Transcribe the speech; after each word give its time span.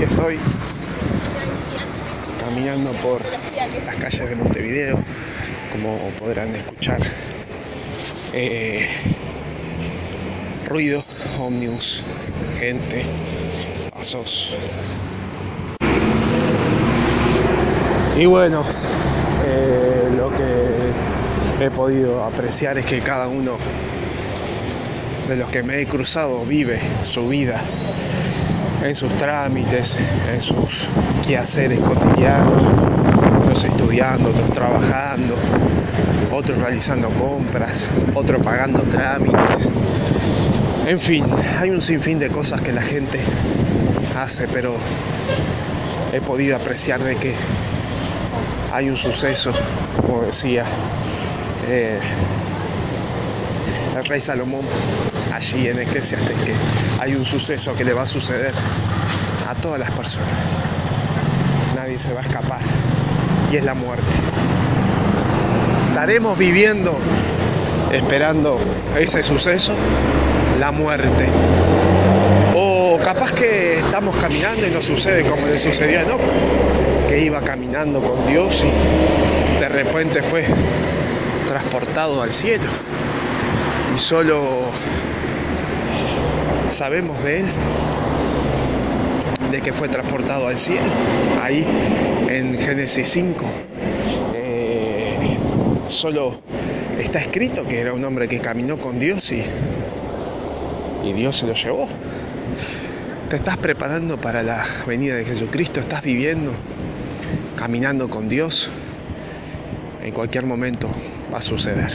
aquí 0.00 0.12
estoy 0.14 0.38
caminando 2.40 2.90
por 3.02 3.20
las 3.84 3.96
calles 3.96 4.30
de 4.30 4.34
Montevideo, 4.34 4.98
como 5.72 5.98
podrán 6.18 6.54
escuchar. 6.54 7.00
Eh, 8.32 8.88
ruido, 10.66 11.04
ómnibus, 11.38 12.02
gente, 12.58 13.04
pasos. 13.94 14.54
Y 18.16 18.24
bueno, 18.24 18.64
eh, 19.44 20.08
lo 20.16 20.30
que 20.34 21.64
he 21.66 21.70
podido 21.70 22.24
apreciar 22.24 22.78
es 22.78 22.86
que 22.86 23.00
cada 23.00 23.28
uno 23.28 23.58
de 25.28 25.36
los 25.36 25.50
que 25.50 25.62
me 25.62 25.82
he 25.82 25.86
cruzado 25.86 26.42
vive 26.46 26.80
su 27.04 27.28
vida 27.28 27.62
en 28.82 28.94
sus 28.94 29.12
trámites, 29.18 29.98
en 30.32 30.40
sus 30.40 30.88
quehaceres 31.26 31.80
cotidianos, 31.80 32.62
unos 33.44 33.64
estudiando, 33.64 34.30
otros 34.30 34.52
trabajando, 34.52 35.34
otros 36.32 36.58
realizando 36.58 37.10
compras, 37.10 37.90
otros 38.14 38.42
pagando 38.42 38.80
trámites. 38.82 39.68
En 40.86 40.98
fin, 40.98 41.24
hay 41.58 41.70
un 41.70 41.82
sinfín 41.82 42.18
de 42.18 42.30
cosas 42.30 42.60
que 42.60 42.72
la 42.72 42.82
gente 42.82 43.20
hace, 44.18 44.48
pero 44.48 44.76
he 46.12 46.20
podido 46.20 46.56
apreciar 46.56 47.02
de 47.02 47.16
que 47.16 47.34
hay 48.72 48.88
un 48.88 48.96
suceso, 48.96 49.52
como 50.00 50.22
decía 50.22 50.64
eh, 51.68 51.98
el 53.96 54.04
rey 54.04 54.20
Salomón 54.20 54.62
allí 55.32 55.68
en 55.68 55.80
Eclesiastes, 55.80 56.36
que 56.44 56.54
hay 57.00 57.14
un 57.14 57.24
suceso 57.24 57.74
que 57.74 57.84
le 57.84 57.92
va 57.92 58.02
a 58.02 58.06
suceder 58.06 58.52
a 59.48 59.54
todas 59.54 59.80
las 59.80 59.90
personas. 59.90 60.28
Nadie 61.74 61.98
se 61.98 62.12
va 62.12 62.20
a 62.20 62.24
escapar 62.24 62.60
y 63.50 63.56
es 63.56 63.64
la 63.64 63.74
muerte. 63.74 64.04
Estaremos 65.88 66.38
viviendo, 66.38 66.96
esperando 67.92 68.58
ese 68.98 69.22
suceso, 69.22 69.74
la 70.58 70.70
muerte. 70.70 71.26
O 72.54 72.98
capaz 73.02 73.32
que 73.32 73.78
estamos 73.78 74.16
caminando 74.16 74.66
y 74.66 74.70
nos 74.70 74.84
sucede 74.84 75.24
como 75.24 75.46
le 75.46 75.58
sucedió 75.58 75.98
a 75.98 76.02
Enoch, 76.02 76.20
que 77.08 77.20
iba 77.20 77.40
caminando 77.40 78.00
con 78.00 78.26
Dios 78.28 78.64
y 78.64 79.60
de 79.60 79.68
repente 79.68 80.22
fue 80.22 80.44
transportado 81.48 82.22
al 82.22 82.30
cielo. 82.30 82.70
Y 83.94 83.98
solo 83.98 84.70
sabemos 86.68 87.22
de 87.24 87.40
él, 87.40 87.46
de 89.50 89.60
que 89.60 89.72
fue 89.72 89.88
transportado 89.88 90.46
al 90.46 90.56
cielo, 90.56 90.86
ahí 91.42 91.66
en 92.28 92.56
Génesis 92.56 93.08
5. 93.08 93.44
Eh, 94.34 95.16
solo 95.88 96.40
está 97.00 97.18
escrito 97.18 97.66
que 97.66 97.80
era 97.80 97.92
un 97.92 98.04
hombre 98.04 98.28
que 98.28 98.40
caminó 98.40 98.78
con 98.78 98.98
Dios 98.98 99.32
y, 99.32 99.42
y 101.04 101.12
Dios 101.12 101.36
se 101.36 101.46
lo 101.46 101.54
llevó. 101.54 101.88
Te 103.28 103.36
estás 103.36 103.56
preparando 103.56 104.20
para 104.20 104.42
la 104.42 104.64
venida 104.86 105.14
de 105.16 105.24
Jesucristo, 105.24 105.80
estás 105.80 106.02
viviendo, 106.02 106.52
caminando 107.56 108.08
con 108.08 108.28
Dios. 108.28 108.70
En 110.02 110.12
cualquier 110.12 110.46
momento 110.46 110.88
va 111.32 111.38
a 111.38 111.42
suceder. 111.42 111.92